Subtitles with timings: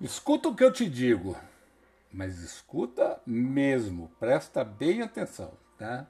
[0.00, 1.36] Escuta o que eu te digo,
[2.12, 6.06] mas escuta mesmo, presta bem atenção, tá?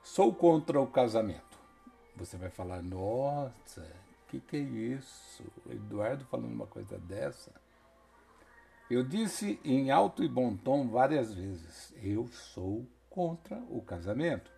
[0.00, 1.58] Sou contra o casamento.
[2.14, 5.42] Você vai falar, nossa, o que, que é isso?
[5.68, 7.50] Eduardo falando uma coisa dessa.
[8.88, 14.52] Eu disse em alto e bom tom várias vezes: eu sou contra o casamento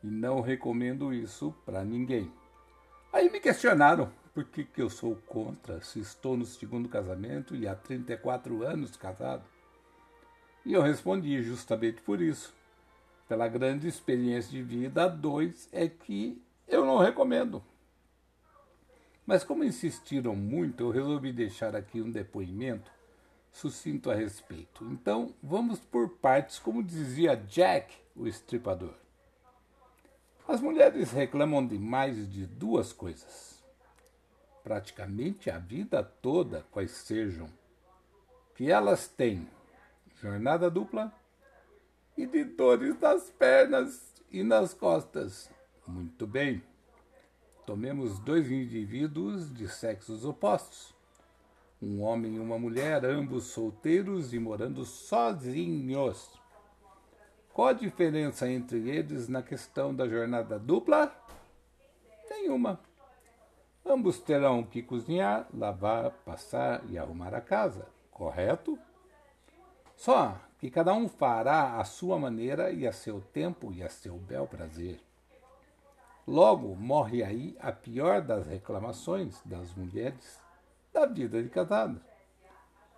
[0.00, 2.32] e não recomendo isso para ninguém.
[3.12, 7.66] Aí me questionaram por que, que eu sou contra se estou no segundo casamento e
[7.66, 9.42] há 34 anos casado.
[10.62, 12.52] E eu respondi justamente por isso.
[13.26, 17.64] Pela grande experiência de vida a dois, é que eu não recomendo.
[19.24, 22.90] Mas como insistiram muito, eu resolvi deixar aqui um depoimento
[23.50, 24.84] sucinto a respeito.
[24.84, 28.92] Então, vamos por partes, como dizia Jack, o estripador.
[30.46, 33.55] As mulheres reclamam de mais de duas coisas.
[34.66, 37.48] Praticamente a vida toda, quais sejam,
[38.56, 39.48] que elas têm
[40.20, 41.14] jornada dupla
[42.16, 45.48] e de dores nas pernas e nas costas.
[45.86, 46.64] Muito bem.
[47.64, 50.92] Tomemos dois indivíduos de sexos opostos.
[51.80, 56.28] Um homem e uma mulher, ambos solteiros e morando sozinhos.
[57.52, 61.16] Qual a diferença entre eles na questão da jornada dupla?
[62.28, 62.80] Nenhuma.
[63.88, 68.76] Ambos terão que cozinhar, lavar, passar e arrumar a casa, correto?
[69.94, 74.16] Só que cada um fará a sua maneira e a seu tempo e a seu
[74.18, 75.00] bel prazer.
[76.26, 80.40] Logo morre aí a pior das reclamações das mulheres
[80.92, 82.02] da vida de casada,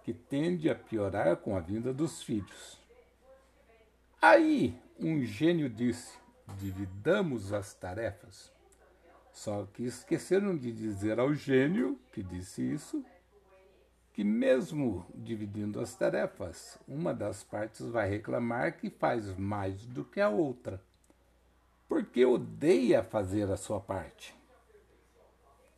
[0.03, 2.81] que tende a piorar com a vinda dos filhos.
[4.23, 6.19] Aí um gênio disse:
[6.57, 8.58] dividamos as tarefas.
[9.39, 13.05] Só que esqueceram de dizer ao gênio que disse isso
[14.13, 20.21] que, mesmo dividindo as tarefas, uma das partes vai reclamar que faz mais do que
[20.21, 20.83] a outra,
[21.89, 24.35] porque odeia fazer a sua parte.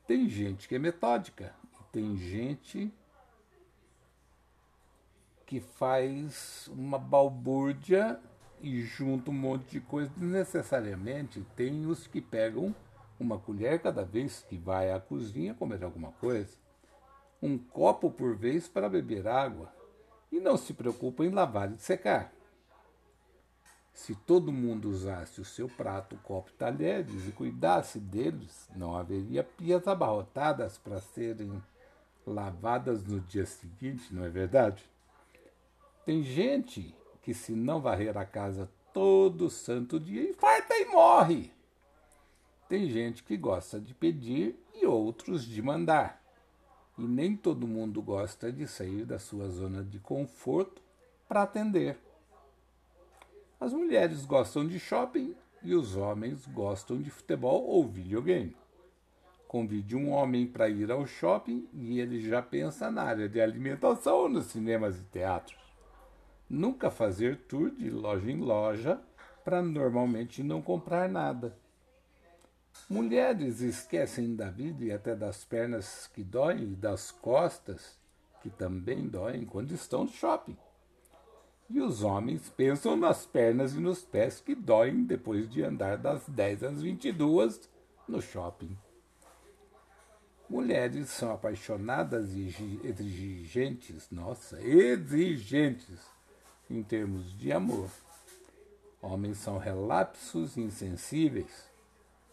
[0.07, 2.91] Tem gente que é metódica e tem gente
[5.45, 8.19] que faz uma balbúrdia
[8.63, 11.45] e junta um monte de coisa desnecessariamente.
[11.55, 12.75] Tem os que pegam
[13.23, 16.57] uma colher cada vez que vai à cozinha comer alguma coisa,
[17.43, 19.73] um copo por vez para beber água
[20.33, 22.33] e não se preocupa em lavar e secar.
[23.93, 29.45] Se todo mundo usasse o seu prato, copo e talheres e cuidasse deles, não haveria
[29.45, 31.63] pias abarrotadas para serem
[32.27, 34.89] lavadas no dia seguinte, não é verdade?
[36.07, 41.53] Tem gente que se não varrer a casa todo santo dia, infarta e morre.
[42.71, 46.25] Tem gente que gosta de pedir e outros de mandar.
[46.97, 50.81] E nem todo mundo gosta de sair da sua zona de conforto
[51.29, 51.99] para atender.
[53.61, 58.57] As mulheres gostam de shopping e os homens gostam de futebol ou videogame.
[59.47, 64.31] Convide um homem para ir ao shopping e ele já pensa na área de alimentação
[64.31, 65.61] nos cinemas e teatros
[66.51, 69.01] nunca fazer tour de loja em loja
[69.45, 71.57] para normalmente não comprar nada.
[72.89, 77.99] Mulheres esquecem da vida e até das pernas que doem e das costas
[78.43, 80.57] que também doem quando estão no shopping.
[81.69, 86.29] E os homens pensam nas pernas e nos pés que doem depois de andar das
[86.29, 87.69] 10 às 22
[88.09, 88.77] no shopping.
[90.49, 96.01] Mulheres são apaixonadas e exigentes, nossa, exigentes
[96.69, 97.89] em termos de amor.
[99.01, 101.70] Homens são relapsos insensíveis.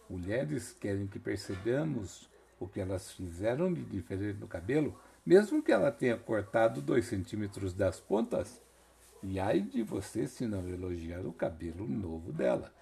[0.08, 5.92] Mulheres querem que percebamos o que elas fizeram de diferente no cabelo, mesmo que ela
[5.92, 8.60] tenha cortado dois centímetros das pontas.
[9.22, 12.72] E ai de você se não elogiar o cabelo novo dela.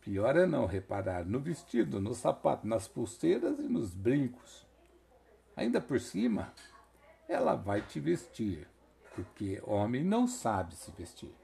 [0.00, 4.64] Pior é não reparar no vestido, no sapato, nas pulseiras e nos brincos.
[5.56, 6.52] Ainda por cima,
[7.28, 8.68] ela vai te vestir
[9.16, 11.34] porque homem não sabe se vestir.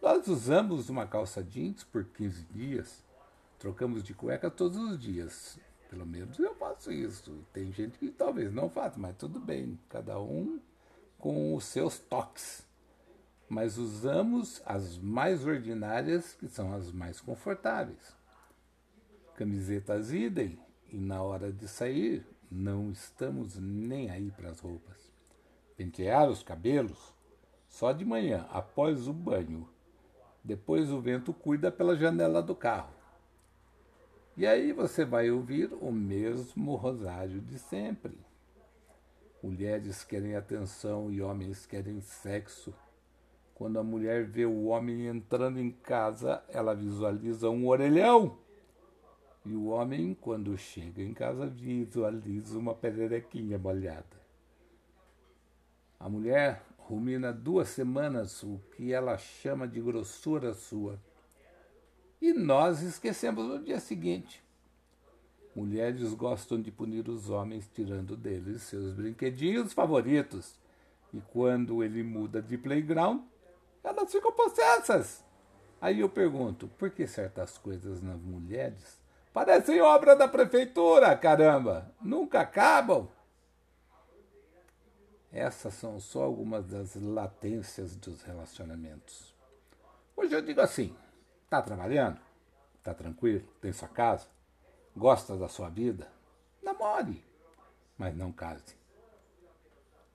[0.00, 3.02] Nós usamos uma calça jeans por 15 dias,
[3.62, 5.56] trocamos de cueca todos os dias.
[5.88, 7.46] Pelo menos eu faço isso.
[7.52, 10.58] Tem gente que talvez não faça, mas tudo bem, cada um
[11.16, 12.66] com os seus toques.
[13.48, 18.16] Mas usamos as mais ordinárias, que são as mais confortáveis.
[19.36, 20.58] Camisetas idem,
[20.90, 25.12] e na hora de sair, não estamos nem aí para as roupas
[25.76, 27.14] pentear os cabelos
[27.68, 29.68] só de manhã, após o banho.
[30.44, 33.01] Depois o vento cuida pela janela do carro.
[34.36, 38.18] E aí você vai ouvir o mesmo rosário de sempre.
[39.42, 42.72] Mulheres querem atenção e homens querem sexo.
[43.54, 48.38] Quando a mulher vê o homem entrando em casa, ela visualiza um orelhão.
[49.44, 54.22] E o homem, quando chega em casa, visualiza uma pererequinha molhada.
[56.00, 60.98] A mulher rumina duas semanas o que ela chama de grossura sua.
[62.22, 64.40] E nós esquecemos no dia seguinte.
[65.56, 70.56] Mulheres gostam de punir os homens, tirando deles seus brinquedinhos favoritos.
[71.12, 73.22] E quando ele muda de playground,
[73.82, 75.24] elas ficam possessas.
[75.80, 79.00] Aí eu pergunto, por que certas coisas nas mulheres
[79.34, 81.92] parecem obra da prefeitura, caramba?
[82.00, 83.08] Nunca acabam?
[85.32, 89.34] Essas são só algumas das latências dos relacionamentos.
[90.16, 90.94] Hoje eu digo assim:
[91.52, 92.18] tá trabalhando?
[92.82, 93.46] Tá tranquilo?
[93.60, 94.26] Tem sua casa?
[94.96, 96.10] Gosta da sua vida?
[96.62, 97.22] Namore,
[97.98, 98.74] mas não case.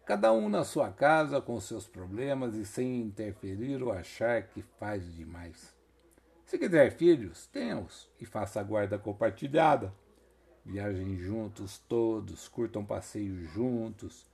[0.03, 5.13] Cada um na sua casa com seus problemas e sem interferir ou achar que faz
[5.13, 5.75] demais.
[6.43, 9.93] Se quiser filhos, tenha-os e faça a guarda compartilhada.
[10.65, 14.25] Viajem juntos todos, curtam passeios juntos,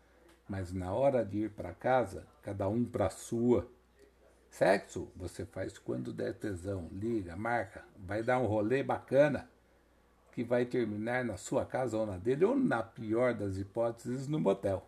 [0.47, 3.67] mas na hora de ir para casa, cada um para a sua.
[4.53, 9.49] Sexo você faz quando der tesão, liga, marca, vai dar um rolê bacana
[10.31, 14.39] que vai terminar na sua casa ou na dele, ou na pior das hipóteses, no
[14.39, 14.87] motel.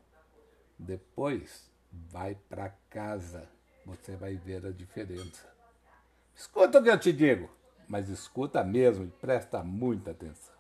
[0.77, 3.50] Depois, vai para casa.
[3.88, 5.47] Você vai ver a diferença.
[6.35, 7.50] Escuta o que eu te digo,
[7.88, 10.54] mas escuta mesmo e presta muita atenção.